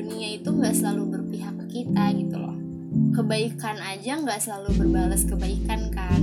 dunia 0.00 0.36
itu 0.36 0.48
nggak 0.52 0.76
selalu 0.76 1.16
berpihak 1.16 1.54
ke 1.64 1.66
kita 1.80 2.12
gitu 2.16 2.36
loh. 2.36 2.56
Kebaikan 3.16 3.76
aja 3.80 4.20
nggak 4.20 4.40
selalu 4.40 4.70
berbalas 4.80 5.24
kebaikan 5.24 5.88
kan? 5.92 6.22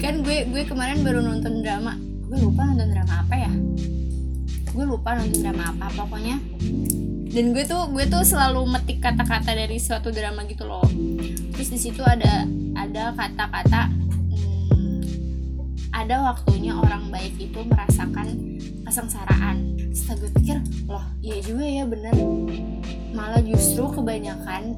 Kan 0.00 0.14
gue 0.24 0.38
gue 0.52 0.62
kemarin 0.68 1.04
baru 1.04 1.20
nonton 1.20 1.60
drama. 1.60 1.96
Gue 2.28 2.38
lupa 2.40 2.64
nonton 2.68 2.92
drama 2.92 3.24
apa 3.24 3.34
ya 3.40 3.52
gue 4.76 4.84
lupa 4.84 5.16
nonton 5.16 5.40
drama 5.40 5.72
apa 5.72 5.88
pokoknya. 5.96 6.36
Dan 7.32 7.56
gue 7.56 7.64
tuh 7.64 7.88
gue 7.96 8.04
tuh 8.04 8.20
selalu 8.20 8.68
metik 8.68 9.00
kata-kata 9.00 9.56
dari 9.56 9.80
suatu 9.80 10.12
drama 10.12 10.44
gitu 10.44 10.68
loh. 10.68 10.84
Terus 11.56 11.72
di 11.72 11.78
situ 11.80 12.04
ada 12.04 12.44
ada 12.76 13.16
kata-kata 13.16 13.88
hmm, 14.36 15.00
ada 15.96 16.28
waktunya 16.28 16.76
orang 16.76 17.08
baik 17.08 17.40
itu 17.40 17.64
merasakan 17.64 18.60
kesengsaraan. 18.84 19.80
Setelah 19.96 20.16
gue 20.20 20.30
pikir 20.44 20.56
loh 20.84 21.04
iya 21.24 21.40
juga 21.40 21.64
ya 21.64 21.84
bener. 21.88 22.12
Malah 23.16 23.40
justru 23.48 23.88
kebanyakan 23.88 24.76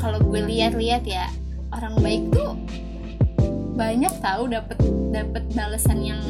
kalau 0.00 0.24
gue 0.24 0.40
lihat-lihat 0.40 1.04
ya 1.04 1.28
orang 1.68 2.00
baik 2.00 2.32
tuh 2.32 2.56
banyak 3.76 4.12
tahu 4.24 4.48
dapat 4.48 4.80
dapat 5.12 5.44
balasan 5.52 6.00
yang 6.00 6.20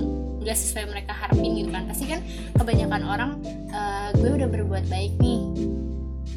gak 0.46 0.54
sesuai 0.56 0.86
mereka 0.86 1.12
harapin 1.12 1.58
gitu 1.58 1.70
kan. 1.74 1.84
Pasti 1.90 2.06
kan 2.06 2.22
kebanyakan 2.54 3.02
orang 3.02 3.30
uh, 3.74 4.14
gue 4.14 4.30
udah 4.30 4.48
berbuat 4.48 4.86
baik 4.86 5.18
nih. 5.18 5.42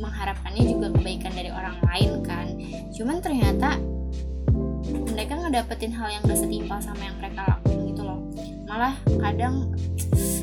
Mengharapkannya 0.02 0.64
juga 0.66 0.88
kebaikan 0.98 1.32
dari 1.38 1.54
orang 1.54 1.78
lain 1.86 2.12
kan. 2.26 2.48
Cuman 2.98 3.22
ternyata 3.22 3.78
mereka 5.14 5.38
ngedapetin 5.38 5.94
hal 5.94 6.10
yang 6.10 6.22
gak 6.26 6.40
setimpal 6.42 6.82
sama 6.82 7.06
yang 7.06 7.16
mereka 7.22 7.46
lakuin 7.46 7.94
gitu 7.94 8.02
loh. 8.02 8.20
Malah 8.66 8.98
kadang 9.22 9.70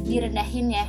direndahin 0.06 0.70
ya. 0.70 0.86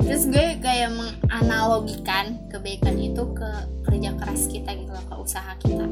Terus 0.00 0.28
gue 0.28 0.56
kayak 0.60 0.90
menganalogikan 0.96 2.36
kebaikan 2.48 2.96
itu 2.96 3.22
ke 3.36 3.50
kerja 3.84 4.10
keras 4.16 4.48
kita 4.48 4.72
gitu 4.76 4.90
loh 4.92 5.04
ke 5.08 5.14
usaha 5.16 5.52
kita. 5.60 5.86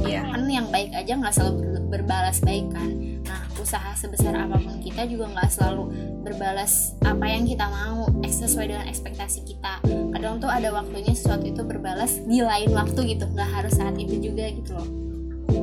Iya. 0.00 0.26
kan 0.26 0.42
yang 0.50 0.66
baik 0.74 0.90
aja 0.90 1.12
nggak 1.14 1.34
selalu 1.34 1.69
berbalas 1.90 2.38
baik 2.40 2.70
kan. 2.70 2.90
Nah 3.26 3.42
usaha 3.58 3.92
sebesar 3.98 4.32
apa 4.38 4.56
pun 4.56 4.80
kita 4.80 5.04
juga 5.10 5.28
nggak 5.34 5.50
selalu 5.50 5.84
berbalas 6.24 6.94
apa 7.04 7.26
yang 7.26 7.44
kita 7.44 7.66
mau 7.66 8.08
sesuai 8.24 8.66
dengan 8.72 8.86
ekspektasi 8.88 9.44
kita. 9.44 9.82
Kadang 10.14 10.40
tuh 10.40 10.48
ada 10.48 10.70
waktunya 10.72 11.12
sesuatu 11.12 11.44
itu 11.44 11.60
berbalas 11.66 12.22
di 12.24 12.40
lain 12.40 12.72
waktu 12.72 13.18
gitu 13.18 13.28
nggak 13.28 13.50
harus 13.50 13.76
saat 13.76 13.98
itu 14.00 14.30
juga 14.32 14.48
gitu 14.48 14.72
loh. 14.72 14.88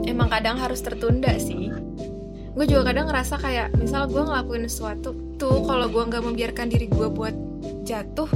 Emang 0.04 0.28
kadang 0.28 0.60
harus 0.60 0.84
tertunda 0.84 1.32
sih. 1.40 1.72
Gue 2.54 2.66
juga 2.66 2.92
kadang 2.92 3.08
ngerasa 3.10 3.40
kayak 3.40 3.74
misal 3.80 4.10
gue 4.10 4.22
ngelakuin 4.22 4.68
sesuatu 4.68 5.16
tuh 5.38 5.64
kalau 5.66 5.88
gue 5.90 6.04
nggak 6.04 6.24
membiarkan 6.26 6.68
diri 6.70 6.90
gue 6.90 7.08
buat 7.10 7.34
jatuh 7.88 8.30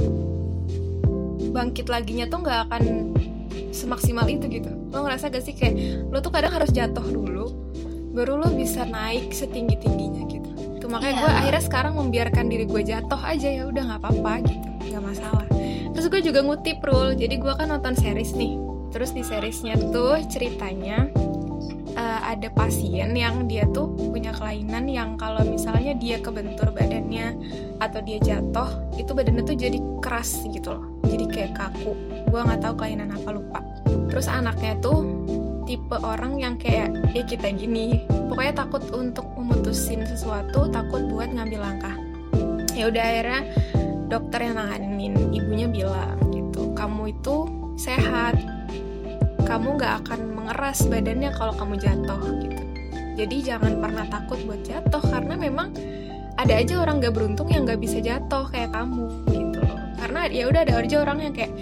bangkit 1.52 1.92
laginya 1.92 2.24
tuh 2.26 2.40
nggak 2.40 2.60
akan 2.70 2.82
semaksimal 3.74 4.24
itu 4.26 4.48
gitu. 4.48 4.70
Lo 4.92 5.04
ngerasa 5.04 5.28
gak 5.32 5.44
sih 5.44 5.54
kayak 5.56 6.08
lo 6.08 6.20
tuh 6.20 6.32
kadang 6.32 6.52
harus 6.54 6.70
jatuh 6.72 7.04
dulu 7.04 7.61
baru 8.12 8.44
lo 8.44 8.48
bisa 8.52 8.84
naik 8.84 9.32
setinggi 9.32 9.80
tingginya 9.80 10.22
gitu. 10.28 10.48
Tuh 10.78 10.88
makanya 10.92 11.14
yeah. 11.16 11.22
gue 11.24 11.32
akhirnya 11.32 11.62
sekarang 11.64 11.92
membiarkan 11.96 12.44
diri 12.52 12.64
gue 12.68 12.82
jatuh 12.84 13.20
aja 13.24 13.48
ya 13.48 13.64
udah 13.66 13.82
nggak 13.88 14.00
apa-apa 14.04 14.32
gitu 14.46 14.68
nggak 14.92 15.02
masalah. 15.02 15.46
Terus 15.92 16.06
gue 16.12 16.20
juga 16.20 16.40
ngutip 16.44 16.78
rule 16.84 17.16
jadi 17.16 17.34
gue 17.40 17.52
kan 17.56 17.72
nonton 17.72 17.96
series 17.96 18.36
nih. 18.36 18.60
Terus 18.92 19.16
di 19.16 19.24
seriesnya 19.24 19.80
tuh 19.88 20.20
ceritanya 20.28 21.08
uh, 21.96 22.20
ada 22.28 22.52
pasien 22.52 23.16
yang 23.16 23.48
dia 23.48 23.64
tuh 23.72 23.88
punya 24.12 24.36
kelainan 24.36 24.84
yang 24.84 25.16
kalau 25.16 25.40
misalnya 25.48 25.96
dia 25.96 26.20
kebentur 26.20 26.68
badannya 26.72 27.32
atau 27.80 28.04
dia 28.04 28.20
jatuh 28.20 28.68
itu 29.00 29.16
badannya 29.16 29.44
tuh 29.48 29.56
jadi 29.56 29.80
keras 30.04 30.44
gitu 30.44 30.76
loh. 30.76 30.84
Jadi 31.08 31.24
kayak 31.32 31.52
kaku. 31.56 31.96
Gue 32.28 32.40
nggak 32.44 32.60
tahu 32.60 32.74
kelainan 32.76 33.16
apa 33.16 33.32
lupa. 33.32 33.60
Terus 34.12 34.28
anaknya 34.28 34.76
tuh 34.84 35.00
tipe 35.64 35.96
orang 36.00 36.38
yang 36.38 36.54
kayak 36.58 36.92
ya 37.12 37.22
kita 37.26 37.50
gini. 37.54 38.04
Pokoknya 38.08 38.64
takut 38.64 38.84
untuk 38.94 39.26
memutusin 39.36 40.04
sesuatu 40.06 40.68
takut 40.70 41.04
buat 41.10 41.30
ngambil 41.30 41.60
langkah. 41.60 41.94
Ya 42.72 42.88
udah 42.88 43.04
akhirnya 43.04 43.42
dokter 44.08 44.48
yang 44.48 44.56
nanganin 44.56 45.14
ibunya 45.32 45.66
bilang 45.68 46.18
gitu 46.32 46.72
kamu 46.72 47.12
itu 47.12 47.36
sehat. 47.76 48.36
Kamu 49.44 49.76
nggak 49.76 50.06
akan 50.06 50.20
mengeras 50.32 50.86
badannya 50.88 51.30
kalau 51.36 51.52
kamu 51.56 51.76
jatuh 51.78 52.22
gitu. 52.40 52.62
Jadi 53.12 53.36
jangan 53.44 53.76
pernah 53.76 54.08
takut 54.08 54.40
buat 54.48 54.64
jatuh 54.64 55.02
karena 55.04 55.36
memang 55.36 55.76
ada 56.40 56.56
aja 56.56 56.80
orang 56.80 57.04
gak 57.04 57.12
beruntung 57.12 57.52
yang 57.52 57.68
gak 57.68 57.76
bisa 57.76 58.00
jatuh 58.00 58.48
kayak 58.48 58.72
kamu 58.72 59.04
gitu 59.28 59.60
loh. 59.60 59.78
Karena 60.00 60.26
ya 60.32 60.48
udah 60.48 60.60
ada 60.64 60.80
aja 60.80 60.96
orang 61.04 61.18
yang 61.28 61.34
kayak 61.36 61.52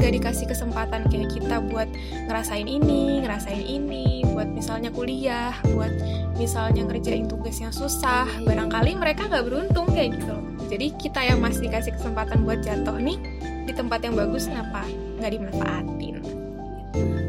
gak 0.00 0.12
dikasih 0.12 0.46
kesempatan 0.48 1.04
kayak 1.08 1.28
kita 1.36 1.60
buat 1.68 1.88
ngerasain 2.28 2.64
ini, 2.64 3.20
ngerasain 3.24 3.60
ini, 3.60 4.24
buat 4.32 4.48
misalnya 4.48 4.88
kuliah, 4.88 5.52
buat 5.76 5.92
misalnya 6.40 6.88
ngerjain 6.88 7.28
tugas 7.28 7.60
yang 7.60 7.72
susah, 7.74 8.24
barangkali 8.46 8.96
mereka 8.96 9.28
gak 9.28 9.44
beruntung 9.44 9.88
kayak 9.92 10.16
gitu 10.16 10.36
Jadi 10.72 10.96
kita 10.96 11.20
yang 11.20 11.44
masih 11.44 11.68
dikasih 11.68 11.92
kesempatan 12.00 12.48
buat 12.48 12.64
jatuh 12.64 12.96
nih 12.96 13.20
di 13.68 13.72
tempat 13.76 14.00
yang 14.02 14.16
bagus, 14.16 14.48
kenapa 14.48 14.88
nggak 15.20 15.32
dimanfaatin? 15.38 16.16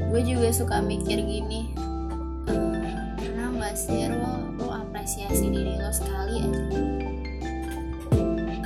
Gue 0.09 0.21
juga 0.25 0.49
suka 0.49 0.81
mikir 0.81 1.21
gini, 1.21 1.69
uh, 2.49 3.13
pernah 3.19 3.53
nggak 3.53 3.75
sih 3.77 4.09
lo, 4.09 4.49
lo 4.57 4.67
apresiasi 4.73 5.45
diri 5.51 5.77
lo 5.77 5.91
sekali 5.93 6.41
aja? 6.41 6.63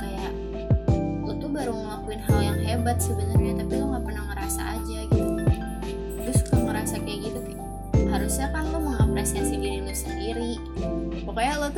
Kayak 0.00 0.32
lo 1.26 1.32
tuh 1.36 1.50
baru 1.52 1.72
ngelakuin 1.76 2.20
hal 2.24 2.40
yang 2.40 2.58
hebat 2.64 2.96
sebenarnya, 3.02 3.27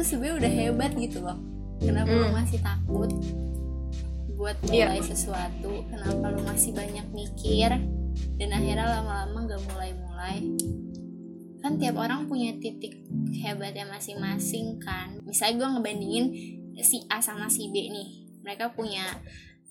tuh 0.01 0.17
sebenarnya 0.17 0.37
udah 0.41 0.53
hebat 0.53 0.93
gitu 0.97 1.19
loh. 1.21 1.39
Kenapa 1.81 2.09
mm. 2.09 2.21
lo 2.25 2.29
masih 2.33 2.59
takut 2.65 3.11
buat 4.41 4.57
mulai 4.65 4.97
yeah. 4.97 5.05
sesuatu? 5.05 5.85
Kenapa 5.93 6.33
lo 6.33 6.41
masih 6.49 6.73
banyak 6.73 7.07
mikir? 7.13 7.69
Dan 8.41 8.49
akhirnya 8.57 9.01
lama-lama 9.01 9.45
gak 9.53 9.63
mulai-mulai 9.69 10.41
kan 11.61 11.77
tiap 11.77 12.01
orang 12.01 12.25
punya 12.25 12.57
titik 12.57 13.05
hebatnya 13.37 13.85
masing-masing 13.85 14.81
kan 14.81 15.21
misalnya 15.29 15.61
gue 15.61 15.69
ngebandingin 15.77 16.27
si 16.81 17.05
A 17.13 17.21
sama 17.21 17.53
si 17.53 17.69
B 17.69 17.93
nih 17.93 18.09
mereka 18.41 18.73
punya 18.73 19.05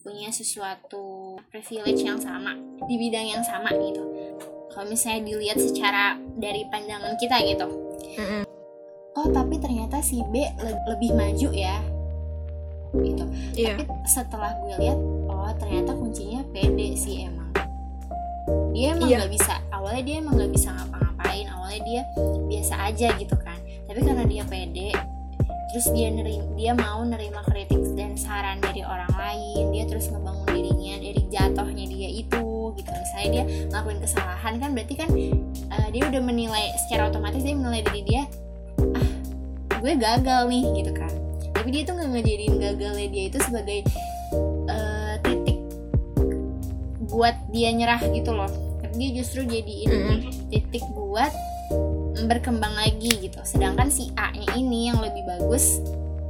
punya 0.05 0.29
sesuatu 0.29 1.35
privilege 1.49 2.05
yang 2.05 2.21
sama 2.21 2.53
di 2.85 2.95
bidang 2.95 3.33
yang 3.33 3.43
sama 3.43 3.73
gitu 3.73 4.05
kalau 4.69 4.85
misalnya 4.85 5.33
dilihat 5.33 5.57
secara 5.57 6.15
dari 6.37 6.69
pandangan 6.69 7.17
kita 7.17 7.41
gitu 7.41 7.67
oh 9.19 9.27
tapi 9.35 9.59
ternyata 9.59 9.99
si 9.99 10.23
B 10.31 10.47
le 10.63 10.71
lebih 10.87 11.11
maju 11.11 11.49
ya. 11.51 11.83
Gitu. 12.89 13.21
Yeah. 13.53 13.77
tapi 13.77 13.85
setelah 14.09 14.57
gue 14.65 14.73
lihat 14.81 14.97
oh 15.29 15.51
ternyata 15.59 15.93
kuncinya 15.93 16.41
pede 16.55 16.95
sih 16.95 17.27
emang. 17.27 17.51
Dia 18.73 18.95
emang 18.95 19.11
yeah. 19.11 19.21
gak 19.21 19.33
bisa 19.35 19.53
awalnya 19.69 20.03
dia 20.07 20.15
emang 20.23 20.39
gak 20.39 20.51
bisa 20.55 20.73
ngapa-ngapain 20.73 21.45
awalnya 21.51 21.81
dia 21.85 22.01
biasa 22.47 22.73
aja 22.89 23.07
gitu 23.19 23.35
kan. 23.37 23.59
Tapi 23.85 23.99
karena 24.01 24.23
dia 24.25 24.43
pede 24.47 24.89
terus 25.69 25.85
dia 25.93 26.09
nerima, 26.09 26.49
dia 26.57 26.73
mau 26.73 27.05
nerima 27.05 27.45
kritik 27.45 27.77
dan 27.93 28.17
saran 28.17 28.57
dari 28.57 28.81
orang 28.81 29.13
lain 29.13 29.69
dia 29.69 29.85
terus 29.85 30.09
ngebangun 30.09 30.49
dirinya 30.49 30.97
dari 30.97 31.21
jatuhnya 31.29 31.85
dia 31.85 32.09
itu 32.09 32.73
gitu. 32.73 32.89
Misalnya 32.89 33.29
dia 33.29 33.43
ngelakuin 33.69 33.99
kesalahan 34.01 34.53
kan 34.57 34.69
berarti 34.73 34.95
kan 34.97 35.09
uh, 35.69 35.87
dia 35.93 36.09
udah 36.09 36.21
menilai 36.25 36.73
secara 36.87 37.13
otomatis 37.13 37.45
dia 37.45 37.53
menilai 37.53 37.85
diri 37.85 38.01
dia 38.01 38.23
gue 39.79 39.93
gagal 39.95 40.41
nih 40.51 40.63
gitu 40.83 40.91
kan. 40.91 41.11
Tapi 41.55 41.67
dia 41.71 41.81
tuh 41.87 41.95
nggak 41.95 42.09
ngejadiin 42.15 42.55
gagalnya 42.59 43.07
dia 43.11 43.23
itu 43.31 43.39
sebagai 43.43 43.79
uh, 44.67 45.15
titik 45.23 45.59
buat 47.09 47.35
dia 47.51 47.71
nyerah 47.71 47.99
gitu 48.11 48.31
loh. 48.35 48.51
Tapi 48.83 48.93
dia 48.95 49.09
justru 49.23 49.47
jadiin 49.47 49.89
mm 49.89 50.01
-hmm. 50.03 50.19
titik 50.51 50.83
buat 50.93 51.31
berkembang 52.27 52.75
lagi 52.75 53.11
gitu. 53.23 53.39
Sedangkan 53.47 53.87
si 53.87 54.11
A 54.19 54.35
nya 54.35 54.51
ini 54.59 54.91
yang 54.91 54.99
lebih 54.99 55.23
bagus 55.25 55.79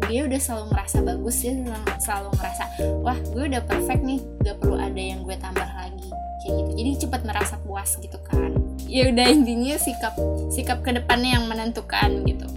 dia 0.07 0.25
udah 0.25 0.41
selalu 0.41 0.73
merasa 0.73 0.97
bagus 1.05 1.35
dia 1.43 1.53
selalu 2.01 2.33
merasa 2.33 2.65
wah 3.05 3.19
gue 3.29 3.45
udah 3.45 3.61
perfect 3.61 4.01
nih 4.01 4.17
gak 4.41 4.57
perlu 4.57 4.79
ada 4.79 5.01
yang 5.01 5.21
gue 5.25 5.35
tambah 5.37 5.69
lagi. 5.77 6.09
Kayak 6.39 6.53
gitu. 6.55 6.71
Jadi 6.77 6.91
cepat 7.05 7.21
merasa 7.25 7.55
puas 7.65 7.89
gitu 7.97 8.17
kan. 8.25 8.53
Ya 8.89 9.13
udah 9.13 9.27
intinya 9.29 9.77
sikap 9.77 10.17
sikap 10.49 10.81
ke 10.81 10.97
depannya 10.97 11.37
yang 11.37 11.45
menentukan 11.45 12.25
gitu 12.25 12.49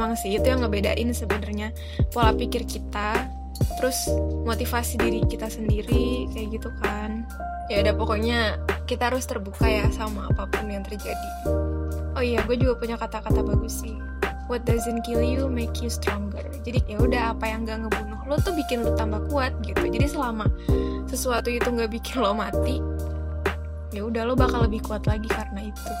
emang 0.00 0.16
sih 0.16 0.32
itu 0.32 0.48
yang 0.48 0.64
ngebedain 0.64 1.12
sebenarnya 1.12 1.76
pola 2.08 2.32
pikir 2.32 2.64
kita 2.64 3.28
terus 3.76 4.08
motivasi 4.48 4.96
diri 4.96 5.20
kita 5.28 5.52
sendiri 5.52 6.24
kayak 6.32 6.56
gitu 6.56 6.72
kan. 6.80 7.28
Ya 7.68 7.84
udah 7.84 7.92
pokoknya 7.92 8.56
kita 8.88 9.12
harus 9.12 9.28
terbuka 9.28 9.68
ya 9.68 9.84
sama 9.92 10.32
apa 10.32 10.48
pun 10.48 10.72
yang 10.72 10.80
terjadi. 10.80 11.30
Oh 12.16 12.24
iya 12.24 12.40
gue 12.48 12.56
juga 12.56 12.80
punya 12.80 12.96
kata-kata 12.96 13.44
bagus 13.44 13.84
sih. 13.84 13.92
What 14.48 14.64
doesn't 14.64 15.04
kill 15.04 15.20
you 15.20 15.44
make 15.52 15.84
you 15.84 15.92
stronger. 15.92 16.48
Jadi 16.64 16.80
ya 16.88 16.96
udah 16.96 17.36
apa 17.36 17.44
yang 17.52 17.68
gak 17.68 17.84
ngebunuh 17.84 18.24
lo 18.24 18.40
tuh 18.40 18.56
bikin 18.56 18.80
lo 18.80 18.96
tambah 18.96 19.20
kuat 19.28 19.52
gitu. 19.68 19.84
Jadi 19.84 20.08
selama 20.08 20.48
sesuatu 21.12 21.52
itu 21.52 21.68
nggak 21.68 21.92
bikin 21.92 22.24
lo 22.24 22.32
mati 22.32 22.80
ya 23.90 24.06
udah 24.06 24.22
lo 24.22 24.38
bakal 24.38 24.62
lebih 24.62 24.86
kuat 24.86 25.02
lagi 25.10 25.26
karena 25.26 25.66
itu 25.66 25.92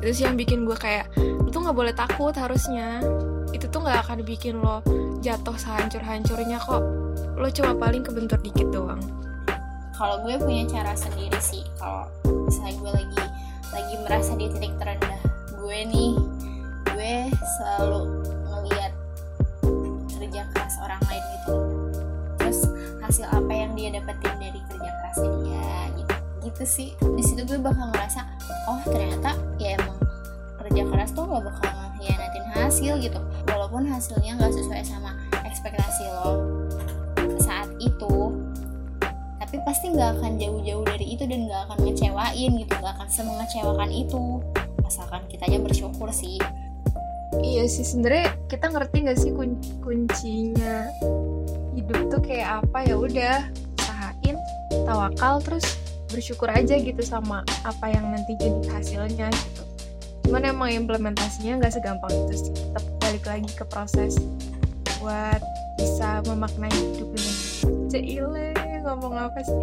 itu 0.00 0.12
sih 0.16 0.24
yang 0.24 0.36
bikin 0.40 0.64
gue 0.64 0.76
kayak 0.76 1.12
lo 1.16 1.48
tuh 1.52 1.60
nggak 1.60 1.76
boleh 1.76 1.92
takut 1.92 2.32
harusnya. 2.32 3.04
Itu 3.52 3.68
tuh 3.68 3.84
nggak 3.84 4.08
akan 4.08 4.24
bikin 4.24 4.56
lo 4.60 4.80
jatuh 5.20 5.56
sehancur-hancurnya 5.56 6.56
kok. 6.56 6.80
Lo 7.36 7.48
cuma 7.52 7.76
paling 7.76 8.00
kebentur 8.00 8.40
dikit 8.40 8.72
doang. 8.72 9.00
Kalau 9.92 10.24
gue 10.24 10.40
punya 10.40 10.64
cara 10.64 10.96
sendiri 10.96 11.36
sih 11.44 11.60
kalau 11.76 12.08
misalnya 12.48 12.74
gue 12.80 12.92
lagi 13.04 13.22
lagi 13.70 13.94
merasa 14.00 14.32
di 14.32 14.48
titik 14.48 14.72
terendah 14.80 15.20
gue 15.60 15.78
nih 15.86 16.12
gue 16.96 17.12
selalu 17.60 18.24
ngeliat 18.48 18.92
kerja 20.16 20.42
keras 20.56 20.74
orang 20.80 21.00
lain 21.04 21.24
gitu. 21.36 21.54
Terus 22.40 22.58
hasil 23.04 23.28
apa 23.28 23.52
yang 23.52 23.76
dia 23.76 23.92
dapetin 23.92 24.34
dari 24.40 24.60
kerja 24.72 24.88
kerasnya 24.88 25.30
dia 25.44 25.68
gitu. 26.00 26.14
Gitu 26.48 26.64
sih. 26.64 26.90
Di 26.96 27.22
situ 27.22 27.44
gue 27.44 27.60
bakal 27.60 27.92
ngerasa 27.92 28.24
oh 28.72 28.80
ternyata 28.88 29.36
ya 29.60 29.76
emang 29.76 29.89
kerja 30.70 30.86
keras 30.86 31.10
tuh 31.10 31.26
gak 31.26 31.42
bakal 31.50 31.66
ngehianatin 31.98 32.46
hasil 32.54 32.94
gitu. 33.02 33.18
Walaupun 33.50 33.90
hasilnya 33.90 34.38
nggak 34.38 34.54
sesuai 34.54 34.86
sama 34.86 35.18
ekspektasi 35.42 36.06
lo 36.14 36.62
saat 37.42 37.66
itu 37.82 38.30
tapi 39.42 39.66
pasti 39.66 39.90
nggak 39.90 40.22
akan 40.22 40.38
jauh-jauh 40.38 40.86
dari 40.86 41.18
itu 41.18 41.26
dan 41.26 41.50
nggak 41.50 41.66
akan 41.66 41.78
ngecewain 41.82 42.50
gitu 42.54 42.72
nggak 42.78 42.94
akan 42.94 43.08
semengecewakan 43.10 43.90
itu. 43.90 44.38
Asalkan 44.86 45.26
kitanya 45.26 45.58
bersyukur 45.58 46.06
sih. 46.14 46.38
Iya 47.42 47.66
sih 47.66 47.82
sebenarnya 47.82 48.30
kita 48.46 48.70
ngerti 48.70 48.96
nggak 49.10 49.18
sih 49.18 49.30
kun 49.34 49.58
kuncinya 49.82 50.86
hidup 51.74 51.98
tuh 52.14 52.22
kayak 52.22 52.62
apa? 52.62 52.78
Ya 52.86 52.94
udah 52.94 53.36
usahain 53.74 54.36
tawakal 54.86 55.42
terus 55.42 55.66
bersyukur 56.14 56.46
aja 56.46 56.78
gitu 56.78 57.02
sama 57.02 57.42
apa 57.66 57.90
yang 57.90 58.06
nanti 58.14 58.38
jadi 58.38 58.70
hasilnya 58.70 59.30
gitu 59.34 59.69
cuman 60.30 60.46
emang 60.46 60.70
implementasinya 60.70 61.58
nggak 61.58 61.74
segampang 61.74 62.14
itu 62.14 62.46
sih. 62.46 62.54
Tetap 62.54 62.86
balik 63.02 63.26
lagi 63.26 63.50
ke 63.50 63.66
proses 63.66 64.14
buat 65.02 65.42
bisa 65.74 66.22
memaknai 66.22 66.70
hidup 66.70 67.10
ini. 67.18 67.34
Cile 67.90 68.54
ngomong 68.86 69.26
apa 69.26 69.42
sih? 69.42 69.58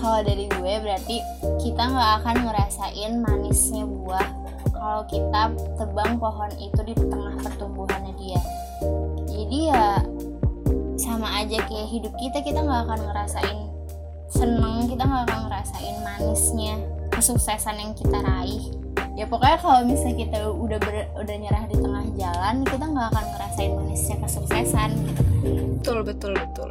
Kalau 0.00 0.20
dari 0.24 0.48
gue 0.48 0.72
berarti 0.80 1.20
kita 1.60 1.82
nggak 1.84 2.10
akan 2.24 2.36
ngerasain 2.48 3.12
manisnya 3.20 3.84
buah 3.84 4.24
kalau 4.72 5.04
kita 5.04 5.52
tebang 5.76 6.16
pohon 6.16 6.48
itu 6.56 6.80
di 6.80 6.94
tengah 6.96 7.36
pertumbuhannya 7.44 8.16
dia. 8.16 8.40
Jadi 9.28 9.58
ya 9.68 10.00
sama 10.96 11.44
aja 11.44 11.60
kayak 11.60 11.92
hidup 11.92 12.14
kita 12.16 12.40
kita 12.40 12.64
nggak 12.64 12.88
akan 12.88 13.00
ngerasain 13.04 13.68
seneng 14.32 14.88
kita 14.88 15.04
nggak 15.04 15.28
akan 15.28 15.40
ngerasain 15.44 15.96
manisnya 16.00 16.95
kesuksesan 17.16 17.80
yang 17.80 17.92
kita 17.96 18.20
raih. 18.20 18.68
Ya 19.16 19.24
pokoknya 19.24 19.56
kalau 19.64 19.80
misalnya 19.88 20.28
kita 20.28 20.38
udah 20.52 20.76
ber, 20.76 21.08
udah 21.16 21.36
nyerah 21.40 21.64
di 21.64 21.76
tengah 21.80 22.04
jalan 22.20 22.54
kita 22.68 22.84
nggak 22.84 23.06
akan 23.16 23.24
ngerasain 23.32 23.72
manisnya 23.72 24.16
kesuksesan. 24.20 24.90
Betul 25.80 26.04
betul 26.04 26.32
betul. 26.36 26.70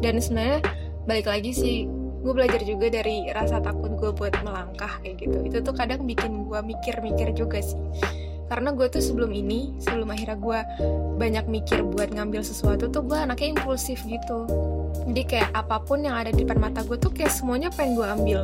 Dan 0.00 0.16
sebenarnya 0.24 0.64
balik 1.04 1.28
lagi 1.28 1.52
sih 1.52 1.84
gue 2.20 2.32
belajar 2.32 2.60
juga 2.64 2.88
dari 2.88 3.28
rasa 3.32 3.60
takut 3.60 3.92
gue 4.00 4.10
buat 4.16 4.32
melangkah 4.40 5.04
kayak 5.04 5.20
gitu. 5.20 5.36
Itu 5.44 5.58
tuh 5.60 5.76
kadang 5.76 6.08
bikin 6.08 6.48
gue 6.48 6.60
mikir-mikir 6.64 7.36
juga 7.36 7.60
sih. 7.60 7.76
Karena 8.48 8.72
gue 8.72 8.88
tuh 8.88 9.04
sebelum 9.04 9.30
ini 9.30 9.76
sebelum 9.84 10.10
akhirnya 10.10 10.40
gue 10.40 10.58
banyak 11.20 11.44
mikir 11.46 11.84
buat 11.84 12.08
ngambil 12.10 12.40
sesuatu 12.40 12.88
tuh 12.88 13.04
gue 13.04 13.20
anaknya 13.20 13.60
impulsif 13.60 14.00
gitu. 14.08 14.48
Jadi 15.12 15.22
kayak 15.28 15.52
apa 15.52 15.76
pun 15.84 16.00
yang 16.00 16.16
ada 16.16 16.32
di 16.32 16.48
depan 16.48 16.56
mata 16.56 16.80
gue 16.88 16.96
tuh 16.96 17.12
kayak 17.12 17.30
semuanya 17.30 17.68
pengen 17.68 18.00
gue 18.00 18.06
ambil 18.08 18.40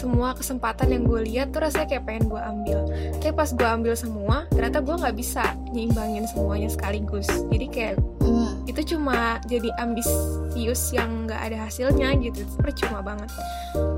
semua 0.00 0.32
kesempatan 0.32 0.88
yang 0.96 1.04
gue 1.04 1.20
lihat 1.28 1.52
tuh 1.52 1.60
rasanya 1.60 1.92
kayak 1.92 2.04
pengen 2.08 2.32
gue 2.32 2.40
ambil. 2.40 2.78
Tapi 3.20 3.32
pas 3.36 3.52
gue 3.52 3.68
ambil 3.68 3.92
semua 3.92 4.48
ternyata 4.48 4.80
gue 4.80 4.96
nggak 4.96 5.16
bisa 5.20 5.44
nyimbangin 5.76 6.24
semuanya 6.24 6.72
sekaligus. 6.72 7.28
Jadi 7.52 7.66
kayak 7.68 7.96
Hmm. 8.20 8.62
itu 8.68 8.94
cuma 8.94 9.40
jadi 9.48 9.72
ambisius 9.80 10.92
yang 10.94 11.26
nggak 11.26 11.40
ada 11.50 11.66
hasilnya 11.66 12.14
gitu. 12.20 12.46
Itu 12.46 12.54
percuma 12.62 13.02
banget. 13.02 13.32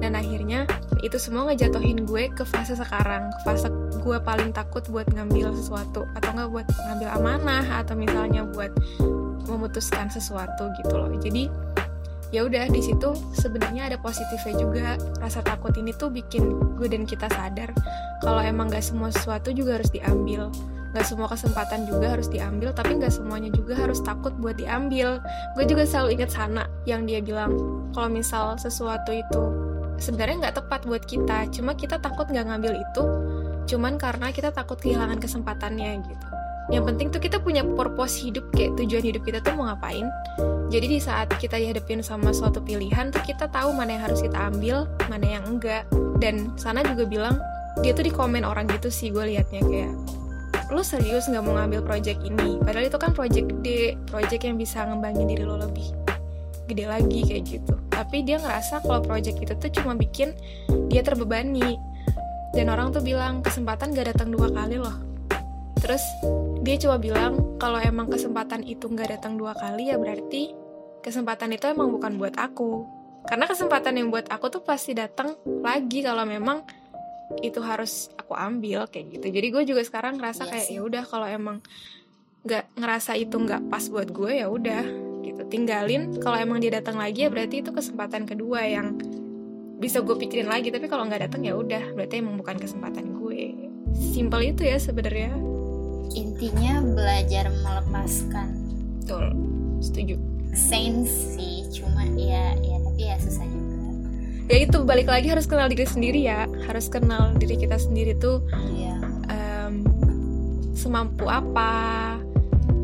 Dan 0.01 0.17
akhirnya 0.17 0.65
itu 1.05 1.19
semua 1.19 1.51
ngejatuhin 1.51 2.07
gue 2.09 2.33
ke 2.33 2.47
fase 2.47 2.79
sekarang. 2.79 3.29
Ke 3.35 3.39
fase 3.45 3.69
gue 4.01 4.19
paling 4.23 4.55
takut 4.57 4.81
buat 4.89 5.05
ngambil 5.13 5.53
sesuatu 5.59 6.09
atau 6.17 6.31
nggak 6.33 6.49
buat 6.49 6.67
ngambil 6.89 7.09
amanah 7.19 7.65
atau 7.85 7.95
misalnya 7.99 8.47
buat 8.57 8.73
memutuskan 9.51 10.09
sesuatu 10.09 10.71
gitu 10.81 10.95
loh. 10.97 11.13
Jadi 11.21 11.53
ya 12.33 12.49
udah 12.49 12.67
di 12.73 12.81
situ 12.81 13.13
sebenarnya 13.37 13.93
ada 13.93 13.99
positifnya 14.01 14.55
juga. 14.57 14.87
Rasa 15.21 15.45
takut 15.45 15.71
ini 15.77 15.93
tuh 15.93 16.09
bikin 16.09 16.75
gue 16.81 16.89
dan 16.89 17.05
kita 17.05 17.29
sadar 17.31 17.71
kalau 18.25 18.41
emang 18.41 18.73
gak 18.73 18.83
semua 18.83 19.13
sesuatu 19.13 19.53
juga 19.53 19.79
harus 19.79 19.93
diambil. 19.93 20.49
Gak 20.93 21.09
semua 21.09 21.29
kesempatan 21.29 21.89
juga 21.89 22.17
harus 22.17 22.29
diambil 22.29 22.73
tapi 22.73 22.97
gak 23.01 23.13
semuanya 23.13 23.53
juga 23.53 23.77
harus 23.77 24.01
takut 24.01 24.33
buat 24.41 24.57
diambil. 24.57 25.21
Gue 25.55 25.65
juga 25.69 25.85
selalu 25.85 26.19
ingat 26.19 26.33
sana 26.33 26.65
yang 26.89 27.05
dia 27.05 27.21
bilang 27.21 27.53
kalau 27.93 28.09
misal 28.09 28.57
sesuatu 28.57 29.13
itu 29.13 29.43
sebenarnya 30.01 30.49
nggak 30.49 30.57
tepat 30.59 30.81
buat 30.83 31.07
kita 31.07 31.47
cuma 31.55 31.79
kita 31.79 31.95
takut 32.03 32.27
nggak 32.27 32.51
ngambil 32.51 32.75
itu 32.75 33.05
cuman 33.71 33.95
karena 33.95 34.35
kita 34.35 34.51
takut 34.51 34.75
kehilangan 34.83 35.23
kesempatannya 35.23 36.03
gitu. 36.03 36.27
Yang 36.71 36.85
penting 36.95 37.09
tuh 37.15 37.23
kita 37.23 37.39
punya 37.39 37.63
purpose 37.63 38.19
hidup 38.19 38.43
kayak 38.55 38.75
tujuan 38.79 39.03
hidup 39.07 39.23
kita 39.23 39.39
tuh 39.39 39.55
mau 39.55 39.71
ngapain 39.71 40.07
jadi 40.73 40.89
di 40.89 40.97
saat 41.05 41.29
kita 41.37 41.61
dihadapin 41.61 42.01
sama 42.01 42.33
suatu 42.33 42.65
pilihan 42.65 43.13
tuh 43.13 43.21
kita 43.29 43.45
tahu 43.53 43.77
mana 43.77 43.93
yang 43.93 44.09
harus 44.09 44.25
kita 44.25 44.49
ambil 44.49 44.89
mana 45.13 45.37
yang 45.37 45.45
enggak. 45.45 45.85
Dan 46.17 46.57
sana 46.57 46.81
juga 46.81 47.05
bilang 47.05 47.37
dia 47.85 47.93
tuh 47.93 48.09
di 48.09 48.13
komen 48.13 48.41
orang 48.41 48.65
gitu 48.73 48.89
sih 48.89 49.13
gue 49.13 49.21
liatnya 49.21 49.61
kayak 49.69 49.93
lo 50.73 50.81
serius 50.81 51.29
nggak 51.29 51.45
mau 51.45 51.61
ngambil 51.61 51.85
project 51.85 52.25
ini? 52.25 52.57
Padahal 52.65 52.89
itu 52.89 52.97
kan 52.97 53.13
project 53.13 53.53
gede 53.53 54.01
project 54.09 54.49
yang 54.49 54.57
bisa 54.57 54.81
ngembangin 54.89 55.29
diri 55.29 55.45
lo 55.45 55.61
lebih 55.61 55.93
gede 56.73 56.89
lagi 56.89 57.21
kayak 57.21 57.45
gitu. 57.45 57.75
Tapi 57.93 58.25
dia 58.25 58.41
ngerasa 58.41 58.81
kalau 58.81 59.05
project 59.05 59.45
itu 59.45 59.53
tuh 59.53 59.69
cuma 59.77 59.93
bikin 59.93 60.33
dia 60.89 61.05
terbebani. 61.05 61.77
Dan 62.57 62.73
orang 62.73 62.97
tuh 62.97 63.05
bilang 63.05 63.45
kesempatan 63.45 63.93
gak 63.93 64.17
datang 64.17 64.33
dua 64.33 64.49
kali 64.49 64.81
loh. 64.81 64.97
Terus 65.85 66.01
dia 66.65 66.81
coba 66.81 66.97
bilang 66.97 67.61
kalau 67.61 67.77
emang 67.77 68.09
kesempatan 68.09 68.65
itu 68.65 68.87
nggak 68.87 69.19
datang 69.19 69.35
dua 69.35 69.51
kali 69.59 69.91
ya 69.91 69.99
berarti 69.99 70.62
kesempatan 71.03 71.51
itu 71.53 71.67
emang 71.67 71.91
bukan 71.91 72.17
buat 72.17 72.39
aku. 72.39 72.87
Karena 73.27 73.47
kesempatan 73.47 73.99
yang 73.99 74.09
buat 74.11 74.27
aku 74.31 74.51
tuh 74.51 74.63
pasti 74.63 74.95
datang 74.95 75.39
lagi 75.63 76.03
kalau 76.03 76.27
memang 76.27 76.63
itu 77.43 77.63
harus 77.63 78.11
aku 78.19 78.35
ambil 78.35 78.87
kayak 78.91 79.19
gitu. 79.19 79.27
Jadi 79.31 79.47
gue 79.51 79.63
juga 79.75 79.83
sekarang 79.87 80.19
ngerasa 80.19 80.47
Iya 80.47 80.51
kayak 80.51 80.67
ya 80.71 80.81
udah 80.83 81.05
kalau 81.07 81.27
emang 81.31 81.57
nggak 82.43 82.65
ngerasa 82.75 83.15
itu 83.15 83.39
nggak 83.39 83.71
pas 83.71 83.87
buat 83.87 84.11
gue 84.11 84.33
ya 84.43 84.47
udah 84.51 84.85
gitu. 85.23 85.43
Tinggalin 85.47 86.19
kalau 86.19 86.37
emang 86.39 86.59
dia 86.59 86.75
datang 86.75 86.99
lagi 86.99 87.27
ya 87.27 87.31
berarti 87.31 87.63
itu 87.63 87.71
kesempatan 87.71 88.27
kedua 88.27 88.67
yang 88.67 88.99
bisa 89.79 90.03
gue 90.03 90.15
pikirin 90.19 90.51
lagi. 90.51 90.75
Tapi 90.75 90.91
kalau 90.91 91.07
nggak 91.07 91.31
datang 91.31 91.47
ya 91.47 91.55
udah 91.55 91.95
berarti 91.95 92.19
emang 92.19 92.35
bukan 92.39 92.59
kesempatan 92.59 93.23
gue. 93.23 93.55
Simpel 93.95 94.51
itu 94.51 94.67
ya 94.67 94.83
sebenarnya. 94.83 95.31
Intinya 96.13 96.83
belajar 96.83 97.49
melepaskan. 97.49 98.51
Betul. 99.01 99.33
Setuju 99.83 100.32
sense 100.53 101.11
sih 101.35 101.65
cuma 101.73 102.05
ya 102.13 102.53
ya 102.61 102.77
tapi 102.85 103.03
ya 103.09 103.17
susah 103.19 103.45
juga. 103.49 103.89
Ya 104.53 104.59
itu 104.69 104.79
balik 104.85 105.09
lagi 105.09 105.33
harus 105.33 105.49
kenal 105.49 105.73
diri 105.73 105.89
sendiri 105.89 106.21
ya. 106.29 106.45
Harus 106.69 106.93
kenal 106.93 107.33
diri 107.41 107.57
kita 107.57 107.81
sendiri 107.81 108.13
tuh 108.21 108.45
ya 108.77 109.01
em, 109.33 109.83
semampu 110.77 111.27
apa 111.27 112.21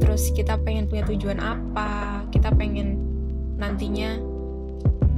terus 0.00 0.32
kita 0.32 0.56
pengen 0.64 0.88
punya 0.88 1.04
tujuan 1.04 1.36
apa 1.42 2.24
kita 2.32 2.54
pengen 2.56 2.96
nantinya 3.58 4.16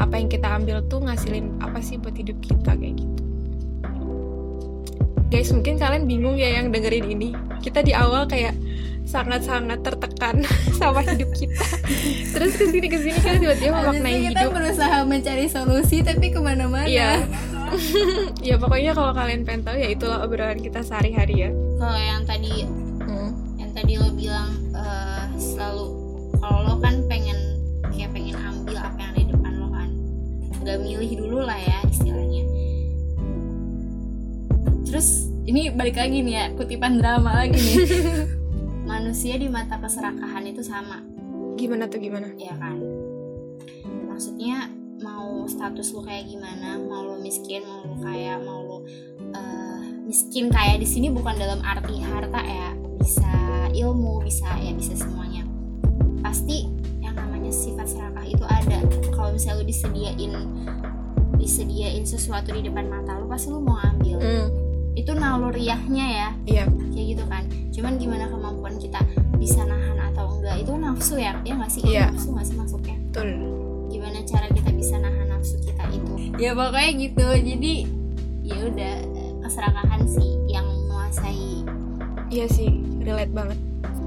apa 0.00 0.16
yang 0.16 0.32
kita 0.32 0.48
ambil 0.48 0.80
tuh 0.88 1.04
ngasilin 1.04 1.60
apa 1.60 1.78
sih 1.84 2.00
buat 2.00 2.16
hidup 2.16 2.40
kita 2.42 2.72
kayak 2.74 2.98
gitu. 2.98 3.22
Guys 5.30 5.54
mungkin 5.54 5.78
kalian 5.78 6.10
bingung 6.10 6.34
ya 6.34 6.58
yang 6.58 6.74
dengerin 6.74 7.06
ini. 7.06 7.30
Kita 7.62 7.86
di 7.86 7.94
awal 7.94 8.26
kayak 8.26 8.56
sangat-sangat 9.10 9.82
tertekan 9.82 10.46
sama 10.78 11.02
hidup 11.02 11.30
kita. 11.34 11.66
Terus 12.30 12.54
ke 12.54 12.64
sini 12.70 12.86
ke 12.86 12.98
sini 13.02 13.18
kan 13.18 13.42
tiba-tiba 13.42 13.74
memaknai 13.74 14.30
kita 14.30 14.40
hidup. 14.46 14.54
berusaha 14.54 14.98
mencari 15.02 15.46
solusi 15.50 16.06
tapi 16.06 16.30
ke 16.30 16.38
mana-mana. 16.38 16.86
Iya. 16.86 17.26
ya 18.48 18.54
pokoknya 18.58 18.94
kalau 18.94 19.10
kalian 19.10 19.42
pengen 19.42 19.62
tahu 19.66 19.76
ya 19.78 19.88
itulah 19.90 20.22
obrolan 20.22 20.62
kita 20.62 20.86
sehari-hari 20.86 21.50
ya. 21.50 21.50
Kalau 21.82 21.98
yang 21.98 22.22
tadi 22.22 22.66
hmm. 23.02 23.30
yang 23.58 23.70
tadi 23.74 23.92
lo 23.98 24.08
bilang 24.14 24.54
uh, 24.78 25.26
selalu 25.34 25.86
kalau 26.38 26.58
lo 26.70 26.74
kan 26.78 27.02
pengen 27.10 27.38
kayak 27.90 28.14
pengen 28.14 28.38
ambil 28.38 28.78
apa 28.78 28.98
yang 29.02 29.10
ada 29.10 29.20
di 29.26 29.26
depan 29.34 29.52
lo 29.58 29.68
kan. 29.74 29.88
Udah 30.62 30.76
milih 30.78 31.10
dulu 31.18 31.38
lah 31.42 31.58
ya 31.58 31.78
istilahnya. 31.90 32.42
Terus 34.86 35.30
ini 35.50 35.70
balik 35.74 35.98
lagi 35.98 36.22
nih 36.22 36.34
ya 36.34 36.46
kutipan 36.54 37.02
drama 37.02 37.42
lagi 37.42 37.58
nih. 37.58 37.78
manusia 39.10 39.42
di 39.42 39.50
mata 39.50 39.74
keserakahan 39.74 40.46
itu 40.46 40.62
sama. 40.62 41.02
Gimana 41.58 41.90
tuh 41.90 41.98
gimana? 41.98 42.30
ya 42.38 42.54
kan? 42.54 42.78
Maksudnya 44.06 44.70
mau 45.02 45.50
status 45.50 45.90
lu 45.90 46.06
kayak 46.06 46.30
gimana 46.30 46.78
mau 46.78 47.02
lu 47.02 47.18
miskin 47.18 47.66
mau 47.66 47.90
lu 47.90 47.98
kaya 48.06 48.38
mau 48.38 48.62
lu 48.62 48.78
eh, 49.34 49.82
miskin 50.06 50.46
kaya 50.46 50.78
di 50.78 50.86
sini 50.86 51.10
bukan 51.10 51.34
dalam 51.34 51.58
arti 51.58 51.98
harta 51.98 52.38
ya. 52.38 52.70
Bisa 53.02 53.34
ilmu 53.74 54.22
bisa 54.22 54.46
ya 54.62 54.70
bisa 54.78 54.94
semuanya. 54.94 55.42
Pasti 56.22 56.70
yang 57.02 57.18
namanya 57.18 57.50
sifat 57.50 57.90
serakah 57.90 58.22
itu 58.22 58.46
ada. 58.46 58.78
Kalau 59.10 59.34
misalnya 59.34 59.58
lu 59.58 59.66
disediain 59.66 60.38
disediain 61.34 62.06
sesuatu 62.06 62.54
di 62.54 62.62
depan 62.62 62.86
mata 62.86 63.18
lu 63.18 63.26
pasti 63.26 63.50
lu 63.50 63.58
mau 63.58 63.74
ambil. 63.74 64.22
Hmm, 64.22 64.54
itu 64.94 65.10
naluriahnya 65.18 66.06
ya. 66.06 66.28
Iya. 66.46 66.64
kayak 66.94 67.06
gitu 67.18 67.24
kan. 67.26 67.42
Cuman 67.74 67.96
gimana 67.98 68.26
kemampuan 68.30 68.49
kita 68.80 69.00
bisa 69.36 69.60
nahan 69.62 70.00
atau 70.10 70.40
enggak 70.40 70.56
itu 70.58 70.72
nafsu 70.74 71.14
ya 71.16 71.36
ya 71.44 71.52
nggak 71.54 71.70
sih 71.70 71.82
Iya. 71.84 72.08
nafsu 72.10 72.28
nggak 72.32 72.46
sih 72.48 72.56
masuknya 72.56 72.96
Betul. 73.12 73.28
gimana 73.88 74.18
cara 74.24 74.46
kita 74.48 74.70
bisa 74.72 74.94
nahan 74.96 75.26
nafsu 75.28 75.56
kita 75.60 75.84
itu 75.92 76.14
ya 76.40 76.56
pokoknya 76.56 76.90
gitu 76.98 77.26
jadi 77.44 77.74
ya 78.40 78.56
udah 78.66 78.94
keserakahan 79.44 80.02
sih 80.08 80.30
yang 80.46 80.64
menguasai 80.64 81.62
Iya 82.30 82.46
sih, 82.46 82.70
relate 83.02 83.34
banget. 83.34 83.58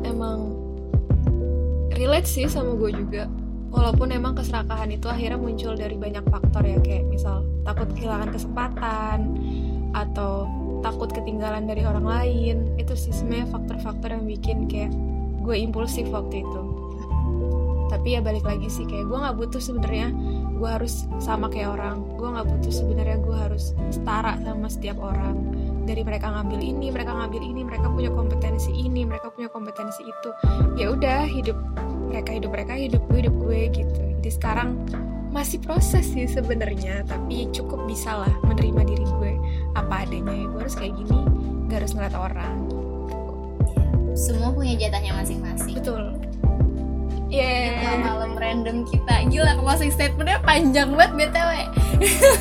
Emang 0.01 0.56
relate 1.92 2.24
sih 2.24 2.48
sama 2.48 2.72
gue 2.74 2.96
juga. 2.96 3.27
Walaupun 3.68 4.15
emang 4.15 4.32
keserakahan 4.32 4.88
itu 4.88 5.12
akhirnya 5.12 5.36
muncul 5.36 5.75
dari 5.75 6.00
banyak 6.00 6.24
faktor 6.32 6.63
ya 6.63 6.80
kayak 6.80 7.03
misal 7.12 7.44
takut 7.68 7.92
kehilangan 7.92 8.32
kesempatan 8.32 9.20
atau 9.92 10.48
takut 10.84 11.10
ketinggalan 11.10 11.66
dari 11.66 11.88
orang 11.88 12.06
lain. 12.06 12.58
Itu 12.75 12.94
sih 12.94 13.16
sebenarnya 13.16 13.50
faktor-faktor 13.56 14.13
yang 14.13 14.28
bikin 14.28 14.68
kayak 14.68 14.92
gue 15.42 15.56
impulsif 15.56 16.06
waktu 16.12 16.44
itu. 16.44 16.62
Tapi 17.90 18.18
ya 18.18 18.22
balik 18.22 18.44
lagi 18.44 18.68
sih 18.68 18.84
kayak 18.84 19.08
gue 19.08 19.18
nggak 19.18 19.38
butuh 19.40 19.62
sebenarnya 19.63 20.12
gue 20.60 20.70
harus 20.70 21.08
sama 21.24 21.48
kayak 21.48 21.80
orang. 21.80 22.04
Gue 22.20 22.28
nggak 22.30 22.48
butuh 22.52 22.74
sebenarnya 22.74 23.18
gue 23.24 23.38
harus 23.38 23.72
setara 23.90 24.36
sama 24.44 24.68
setiap 24.68 25.00
orang 25.00 25.40
dari 25.84 26.00
mereka 26.04 26.32
ngambil 26.32 26.60
ini, 26.63 26.88
mereka 26.92 27.12
ngambil 27.12 27.42
ini, 27.44 27.62
mereka 27.68 27.92
punya 27.92 28.12
kompetensi 28.12 28.72
ini, 28.72 29.04
mereka 29.04 29.32
punya 29.36 29.52
kompetensi 29.52 30.08
itu. 30.08 30.30
Ya 30.80 30.96
udah, 30.96 31.28
hidup 31.28 31.60
mereka 32.08 32.32
hidup 32.36 32.52
mereka, 32.56 32.74
hidup 32.78 33.02
gue 33.12 33.20
hidup 33.28 33.36
gue 33.44 33.60
gitu. 33.72 34.02
Jadi 34.24 34.30
sekarang 34.32 34.70
masih 35.34 35.58
proses 35.60 36.06
sih 36.06 36.30
sebenarnya, 36.30 37.02
tapi 37.04 37.50
cukup 37.50 37.90
bisa 37.90 38.13
lah 38.13 38.34
menerima 38.46 38.82
diri 38.86 39.06
gue 39.18 39.34
apa 39.74 40.06
adanya. 40.06 40.30
Ya, 40.32 40.46
gue 40.46 40.60
harus 40.62 40.78
kayak 40.78 40.94
gini, 40.94 41.20
gak 41.68 41.78
harus 41.82 41.92
ngeliat 41.92 42.13
orang. 42.16 42.56
semua 44.13 44.54
punya 44.54 44.78
jatahnya 44.78 45.10
masing-masing 45.18 45.74
Betul. 45.82 46.13
Itu 46.13 47.34
Yeah. 47.34 47.98
malam 48.06 48.38
random 48.38 48.86
kita 48.86 49.25
gila 49.25 49.58
closing 49.58 49.90
statementnya 49.90 50.38
panjang 50.46 50.94
banget 50.94 51.34
btw 51.34 51.50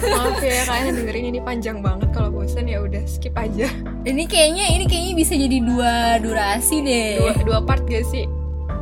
Maaf 0.05 0.37
ya 0.45 0.69
kalian 0.69 0.93
dengerin 1.01 1.25
ini 1.33 1.41
panjang 1.41 1.81
banget. 1.81 2.13
Kalau 2.13 2.29
bosan 2.29 2.69
ya 2.69 2.85
udah 2.85 3.01
skip 3.09 3.33
aja. 3.33 3.73
ini 4.05 4.29
kayaknya 4.29 4.69
ini 4.69 4.85
kayaknya 4.85 5.15
bisa 5.17 5.33
jadi 5.33 5.59
dua 5.65 6.21
durasi 6.21 6.77
deh 6.85 7.25
Dua 7.25 7.33
dua 7.41 7.59
part 7.65 7.89
gak 7.89 8.05
sih? 8.05 8.29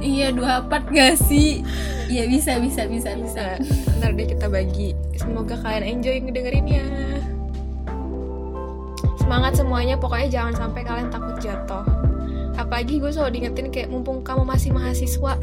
Iya 0.01 0.29
dua 0.33 0.65
part 0.67 0.89
gak 0.91 1.21
sih? 1.21 1.63
Iya 2.11 2.27
bisa 2.27 2.59
bisa 2.59 2.89
bisa 2.91 3.15
bisa. 3.15 3.61
Bisa 3.61 3.91
ntar 4.01 4.17
deh 4.17 4.27
kita 4.27 4.51
bagi. 4.51 4.97
Semoga 5.15 5.55
kalian 5.61 6.01
enjoy 6.01 6.17
ngedengerinnya. 6.25 6.85
Semangat 9.21 9.61
semuanya 9.61 9.95
pokoknya 9.95 10.29
jangan 10.29 10.55
sampai 10.59 10.83
kalian 10.83 11.09
takut 11.13 11.39
jatuh. 11.39 11.87
Apalagi 12.59 12.99
gue 12.99 13.15
selalu 13.15 13.39
diingetin 13.39 13.69
kayak 13.71 13.89
mumpung 13.89 14.27
kamu 14.27 14.43
masih 14.43 14.75
mahasiswa 14.75 15.39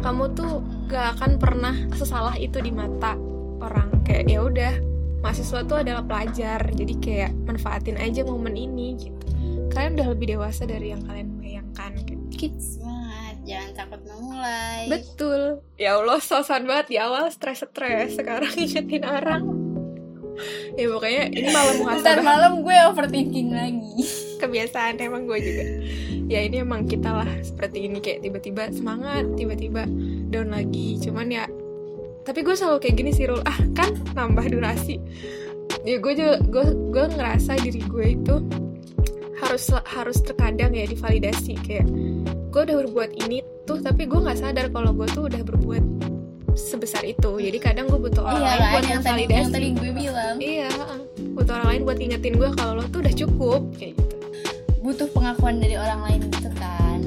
kamu 0.00 0.24
tuh 0.38 0.62
gak 0.86 1.18
akan 1.18 1.36
pernah 1.36 1.74
sesalah 1.98 2.34
itu 2.38 2.62
di 2.62 2.72
mata 2.72 3.18
orang. 3.60 3.90
Kayak 4.06 4.24
ya 4.30 4.40
udah 4.40 4.72
mahasiswa 5.20 5.66
tuh 5.66 5.82
adalah 5.82 6.06
pelajar 6.06 6.62
jadi 6.72 6.94
kayak 7.02 7.32
manfaatin 7.44 7.98
aja 7.98 8.22
momen 8.22 8.54
ini 8.54 8.96
gitu. 8.96 9.26
Kalian 9.74 10.00
udah 10.00 10.08
lebih 10.16 10.26
dewasa 10.32 10.64
dari 10.64 10.94
yang 10.94 11.02
kalian 11.04 11.36
bayangkan 11.42 11.92
gitu. 12.06 12.24
Semangat 12.36 12.95
jangan 13.46 13.70
takut 13.78 14.00
memulai 14.04 14.90
Betul. 14.90 15.62
Ya 15.78 15.96
Allah, 15.96 16.18
sosan 16.18 16.66
banget 16.66 16.86
di 16.92 16.96
awal 16.98 17.30
stres-stres, 17.30 18.18
sekarang 18.18 18.52
ingetin 18.62 19.06
orang. 19.06 19.66
Ya 20.76 20.92
pokoknya 20.92 21.32
ini 21.32 21.48
malam 21.48 21.80
Ntar 21.80 21.80
muhasabah 21.80 22.20
malam 22.20 22.52
gue 22.60 22.76
overthinking 22.92 23.56
lagi 23.56 24.04
kebiasaan 24.44 25.00
emang 25.00 25.24
gue 25.24 25.38
juga. 25.40 25.64
Ya 26.28 26.44
ini 26.44 26.60
emang 26.60 26.84
kita 26.84 27.08
lah 27.08 27.30
seperti 27.40 27.88
ini 27.88 28.04
kayak 28.04 28.20
tiba-tiba 28.20 28.68
semangat, 28.74 29.24
tiba-tiba 29.38 29.88
down 30.28 30.52
lagi. 30.52 31.00
Cuman 31.00 31.32
ya 31.32 31.48
tapi 32.26 32.42
gue 32.42 32.52
selalu 32.52 32.82
kayak 32.82 32.96
gini 33.00 33.10
sih 33.14 33.24
Rul. 33.30 33.40
Ah, 33.48 33.56
kan 33.72 33.96
nambah 34.12 34.50
durasi. 34.52 35.00
Ya 35.88 35.96
gue 36.02 36.12
juga 36.12 36.36
gue 36.44 36.66
gue 36.92 37.04
ngerasa 37.16 37.56
diri 37.62 37.80
gue 37.80 38.06
itu 38.18 38.36
harus 39.40 39.72
harus 39.72 40.18
terkadang 40.20 40.72
ya 40.76 40.84
divalidasi 40.88 41.54
kayak 41.64 41.86
gue 42.56 42.72
udah 42.72 42.78
berbuat 42.88 43.10
ini 43.20 43.44
tuh 43.68 43.84
tapi 43.84 44.08
gue 44.08 44.16
nggak 44.16 44.40
sadar 44.40 44.72
kalau 44.72 44.96
gue 44.96 45.04
tuh 45.12 45.28
udah 45.28 45.44
berbuat 45.44 45.84
sebesar 46.56 47.04
itu. 47.04 47.36
Jadi 47.36 47.60
kadang 47.60 47.84
gue 47.92 48.00
butuh 48.00 48.24
orang 48.24 48.40
Iya 48.40 48.48
lain 48.48 48.72
buat 48.72 48.86
yang 48.88 49.02
tadi, 49.04 49.22
yang 49.28 49.52
tadi 49.52 49.68
gue 49.76 49.90
bilang. 49.92 50.36
Iya 50.40 50.72
butuh 51.36 51.52
orang 51.52 51.68
lain 51.68 51.82
buat 51.84 51.96
ngingetin 52.00 52.34
gue 52.40 52.48
kalau 52.56 52.80
lo 52.80 52.88
tuh 52.88 53.04
udah 53.04 53.12
cukup 53.12 53.60
kayak 53.76 53.92
gitu. 54.00 54.16
Butuh 54.80 55.04
pengakuan 55.12 55.60
dari 55.60 55.76
orang 55.76 56.00
lain 56.08 56.32
gitu 56.32 56.48
kan. 56.56 57.00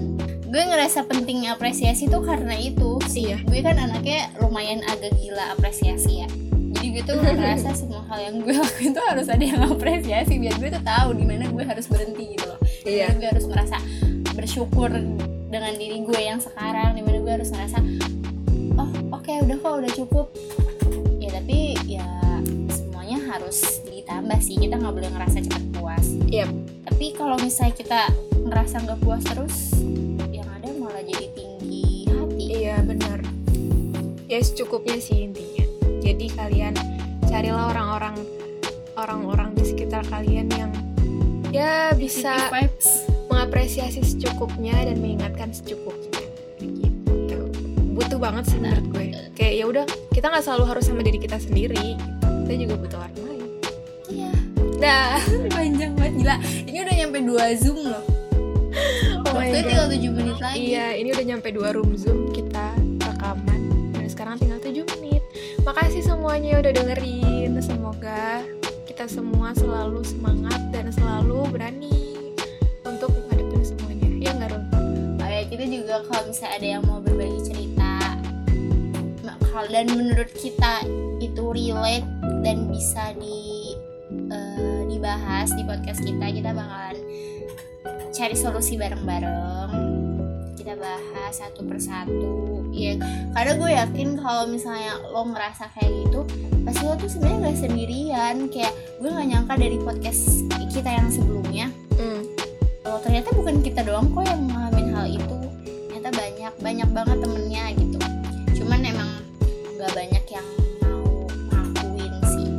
Gue 0.53 0.61
ngerasa 0.69 1.09
pentingnya 1.09 1.57
apresiasi 1.57 2.05
tuh 2.05 2.21
karena 2.21 2.53
itu 2.53 3.01
sih. 3.09 3.33
Iya. 3.33 3.41
Gue 3.49 3.65
kan 3.65 3.81
anaknya 3.81 4.29
lumayan 4.37 4.85
agak 4.85 5.17
gila 5.17 5.57
apresiasi 5.57 6.21
ya. 6.21 6.29
Jadi 6.77 6.93
gue 6.93 7.03
tuh 7.09 7.17
ngerasa 7.17 7.73
semua 7.73 8.05
hal 8.05 8.21
yang 8.21 8.45
gue 8.45 8.53
lakuin 8.61 8.93
tuh 8.93 9.01
harus 9.01 9.25
ada 9.25 9.41
yang 9.41 9.65
apresiasi 9.65 10.37
Biar 10.37 10.61
gue 10.61 10.69
tuh 10.77 10.83
tahu 10.85 11.17
di 11.17 11.25
mana 11.25 11.49
gue 11.49 11.65
harus 11.65 11.89
berhenti 11.89 12.37
gitu 12.37 12.45
loh. 12.45 12.61
Iya. 12.85 13.17
Gue 13.17 13.33
harus 13.33 13.49
merasa 13.49 13.81
bersyukur 14.37 14.93
dengan 15.49 15.73
diri 15.75 16.05
gue 16.05 16.21
yang 16.21 16.37
sekarang 16.37 16.93
Di 16.95 17.01
mana 17.01 17.17
gue 17.19 17.33
harus 17.41 17.49
ngerasa 17.49 17.81
Oh 18.79 18.89
oke 19.11 19.27
udah 19.43 19.57
kok 19.59 19.73
udah 19.83 19.91
cukup. 19.91 20.27
Ya 21.19 21.35
tapi 21.35 21.75
ya 21.83 22.07
semuanya 22.71 23.19
harus 23.27 23.83
ditambah 23.83 24.39
sih 24.39 24.55
Kita 24.55 24.79
nggak 24.79 24.93
boleh 24.95 25.09
ngerasa 25.11 25.43
cepat 25.43 25.63
puas. 25.75 26.05
Iya. 26.29 26.47
tapi 26.85 27.15
kalau 27.15 27.35
misalnya 27.41 27.73
kita 27.75 28.01
ngerasa 28.45 28.85
nggak 28.85 28.99
puas 29.01 29.23
terus 29.25 29.71
yang 30.31 30.47
ada 30.51 30.69
malah 30.77 31.03
jadi 31.03 31.27
tinggi 31.33 32.07
hati. 32.07 32.45
Iya 32.63 32.85
benar. 32.85 33.19
Ya 34.29 34.39
secukupnya 34.39 35.01
sih 35.01 35.27
intinya. 35.27 35.65
Jadi 35.99 36.31
kalian 36.31 36.75
carilah 37.27 37.73
orang-orang 37.73 38.15
orang-orang 38.95 39.49
di 39.55 39.63
sekitar 39.63 40.03
kalian 40.07 40.47
yang 40.53 40.71
ya 41.49 41.91
bisa 41.97 42.35
vibes 42.51 43.08
mengapresiasi 43.29 44.01
secukupnya 44.01 44.73
dan 44.73 44.97
mengingatkan 44.99 45.53
secukupnya. 45.53 46.25
Gitu. 46.59 47.39
Butuh 47.95 48.19
banget 48.19 48.49
sih 48.49 48.57
menurut 48.57 48.85
gue. 48.91 49.05
Kayak 49.37 49.53
ya 49.55 49.65
udah 49.69 49.85
kita 50.11 50.25
nggak 50.33 50.43
selalu 50.43 50.63
harus 50.65 50.83
sama 50.89 51.01
diri 51.05 51.21
kita 51.21 51.37
sendiri. 51.37 51.95
Gitu. 51.95 52.27
kita 52.49 52.53
juga 52.65 52.75
butuh 52.81 52.97
orang 52.97 53.15
lain. 53.29 53.49
Iya. 54.09 54.31
Dah 54.81 55.21
panjang 55.53 55.93
banget. 55.93 56.13
Gila 56.19 56.35
ini 56.65 56.77
udah 56.81 56.95
nyampe 56.97 57.17
2 57.21 57.61
zoom 57.61 57.79
loh. 57.85 58.03
Oh 59.19 59.35
waktunya 59.35 59.65
tinggal 59.65 59.87
7 59.91 60.15
menit 60.15 60.37
lagi. 60.41 60.57
Iya 60.57 60.85
ini 60.95 61.09
udah 61.11 61.25
nyampe 61.25 61.49
dua 61.51 61.69
room 61.75 61.91
zoom 61.99 62.31
kita 62.31 62.71
rekaman. 63.03 63.61
Dan 63.93 64.07
sekarang 64.07 64.35
tinggal 64.39 64.57
7 64.61 64.85
menit. 64.97 65.21
Makasih 65.67 66.01
semuanya 66.01 66.57
udah 66.63 66.71
dengerin. 66.71 67.51
Semoga 67.59 68.41
kita 68.87 69.05
semua 69.11 69.51
selalu 69.53 70.01
semangat 70.01 70.61
dan 70.73 70.89
selalu 70.89 71.45
berani 71.51 72.08
juga 75.69 76.01
kalau 76.09 76.23
misalnya 76.27 76.55
ada 76.57 76.67
yang 76.67 76.83
mau 76.85 76.99
berbagi 76.99 77.41
cerita. 77.45 77.93
Dan 79.59 79.91
menurut 79.91 80.31
kita 80.39 80.87
itu 81.19 81.43
relate 81.51 82.07
dan 82.47 82.71
bisa 82.71 83.11
di 83.19 83.75
eh, 84.31 84.81
dibahas 84.87 85.51
di 85.51 85.67
podcast 85.67 85.99
kita 85.99 86.31
kita 86.31 86.55
bakalan 86.55 86.95
cari 88.15 88.35
solusi 88.39 88.79
bareng-bareng. 88.79 89.71
Kita 90.55 90.79
bahas 90.79 91.43
satu 91.43 91.67
persatu. 91.67 92.63
Ya 92.71 92.95
karena 93.35 93.51
gue 93.59 93.71
yakin 93.83 94.15
kalau 94.23 94.47
misalnya 94.47 94.95
lo 95.11 95.27
ngerasa 95.27 95.67
kayak 95.75 96.07
gitu 96.07 96.23
pasti 96.63 96.83
lo 96.87 96.95
tuh 96.95 97.11
sebenarnya 97.11 97.39
nggak 97.43 97.59
sendirian. 97.59 98.35
Kayak 98.47 98.73
gue 99.03 99.09
nggak 99.11 99.27
nyangka 99.27 99.53
dari 99.59 99.77
podcast 99.83 100.47
kita 100.71 100.89
yang 100.95 101.11
sebelumnya 101.11 101.67
Hmm. 101.99 102.23
oh 102.87 102.95
ternyata 103.03 103.35
bukan 103.35 103.59
kita 103.59 103.83
doang 103.83 104.07
kok 104.15 104.23
yang 104.23 104.39
banyak 106.49 106.65
banyak 106.65 106.89
banget 106.89 107.17
temennya 107.21 107.63
gitu. 107.77 107.97
Cuman 108.57 108.79
emang 108.81 109.09
nggak 109.77 109.91
banyak 109.93 110.25
yang 110.25 110.47
mau 110.81 111.29
ngakuin 111.53 112.13
sih. 112.25 112.49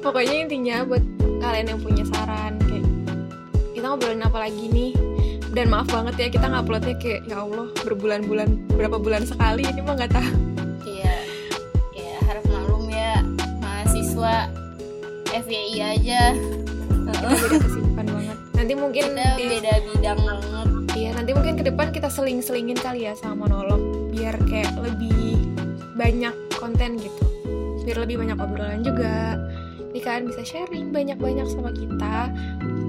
Pokoknya 0.00 0.36
intinya 0.48 0.76
buat 0.88 1.04
kalian 1.44 1.66
yang 1.68 1.80
punya 1.82 2.04
saran 2.08 2.56
kayak 2.64 2.86
kita 3.76 3.84
ngobrolin 3.84 4.24
apa 4.24 4.48
lagi 4.48 4.64
nih? 4.66 4.92
Dan 5.52 5.68
maaf 5.68 5.92
banget 5.92 6.14
ya 6.16 6.28
kita 6.32 6.46
nguploadnya 6.48 6.96
kayak 6.96 7.28
ya 7.28 7.44
Allah 7.44 7.68
berbulan-bulan 7.84 8.48
berapa 8.72 8.96
bulan 8.96 9.28
sekali 9.28 9.68
ini 9.68 9.80
mah 9.84 9.94
nggak 10.00 10.12
tahu. 10.16 10.32
Iya, 10.88 11.14
ya 11.92 12.12
harap 12.24 12.44
maklum 12.48 12.88
ya 12.88 13.20
mahasiswa 13.60 14.48
FYI 15.28 15.76
aja. 16.00 16.32
kita 17.12 17.28
beda 17.28 17.58
kesibukan 17.60 18.06
banget. 18.08 18.38
Nanti 18.56 18.72
mungkin 18.72 19.04
Kita 19.12 19.36
di- 19.36 19.48
beda 19.52 19.72
bidang 19.84 20.20
banget. 20.24 20.68
Nanti 21.22 21.38
mungkin 21.38 21.54
ke 21.54 21.62
depan 21.70 21.94
kita 21.94 22.10
seling-selingin 22.10 22.82
kali 22.82 23.06
ya 23.06 23.14
sama 23.14 23.46
monolog 23.46 24.10
biar 24.10 24.34
kayak 24.42 24.74
lebih 24.82 25.38
banyak 25.94 26.34
konten 26.58 26.98
gitu. 26.98 27.22
Biar 27.86 28.02
lebih 28.02 28.18
banyak 28.18 28.42
obrolan 28.42 28.82
juga. 28.82 29.38
Jadi 29.94 30.02
kalian 30.02 30.26
bisa 30.26 30.42
sharing 30.42 30.90
banyak-banyak 30.90 31.46
sama 31.46 31.70
kita. 31.70 32.26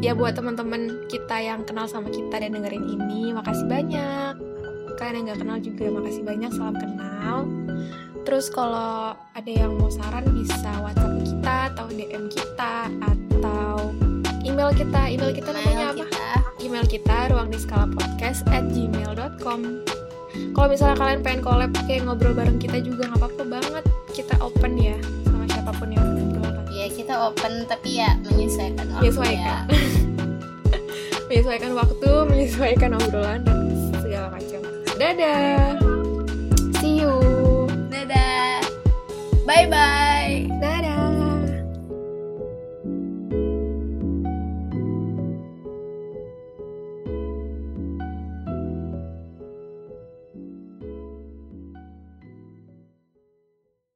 Ya 0.02 0.18
buat 0.18 0.34
teman-teman 0.34 1.06
kita 1.13 1.46
yang 1.46 1.62
kenal 1.62 1.86
sama 1.86 2.10
kita 2.10 2.42
dan 2.42 2.58
dengerin 2.58 2.82
ini, 2.90 3.38
makasih 3.38 3.70
banyak. 3.70 4.34
Kalian 4.98 5.13
yang 5.13 5.25
nggak 5.30 5.40
kenal 5.46 5.58
juga 5.62 5.86
makasih 5.94 6.24
banyak, 6.25 6.50
salam 6.58 6.74
kenal. 6.74 7.46
Terus 8.25 8.50
kalau 8.50 9.13
ada 9.13 9.52
yang 9.54 9.78
mau 9.78 9.94
saran 9.94 10.25
bisa 10.34 10.74
WhatsApp 10.82 11.22
kita 11.22 11.58
atau 11.78 11.86
DM 11.86 12.25
kita 12.34 12.90
atau 12.98 13.94
email 14.42 14.74
kita. 14.74 15.02
Email 15.06 15.38
kita 15.38 15.54
namanya 15.54 15.94
apa? 15.94 16.02
kita 16.02 16.42
email 16.74 16.89
kita 16.89 17.30
ruangdiskala_podcast 17.30 18.50
at 18.50 18.65
gmail.com 18.74 19.86
Kalau 20.58 20.68
misalnya 20.74 20.98
kalian 20.98 21.22
pengen 21.22 21.42
collab 21.46 21.70
kayak 21.86 22.01
ngobrol 22.10 22.34
bareng 22.34 22.58
kita 22.58 22.82
juga 22.82 23.13
nggak 23.13 23.22
apa-apa 23.22 23.44
banget. 23.46 23.86
Kita 24.10 24.42
open 24.42 24.82
ya 24.82 24.98
sama 25.22 25.46
siapa 25.46 25.70
pun 25.77 25.94
yang 25.94 26.01
ngobrol 26.01 26.65
ya 26.74 26.89
kita 26.89 27.13
open 27.30 27.70
tapi 27.70 28.01
ya 28.01 28.18
menyesuaikan 28.25 28.89
waktu 28.89 29.06
menyesuaikan. 29.06 29.38
ya. 29.38 29.58
Menyesuaikan 31.30 31.72
waktu, 31.77 32.10
menyesuaikan 32.30 32.92
obrolan 32.98 33.42
dan 33.46 33.58
segala 34.01 34.34
macam. 34.34 34.62
Dadah. 34.98 35.77
See 36.82 37.06
you. 37.06 37.13
Dadah. 37.89 38.62
Bye-bye. 39.46 40.02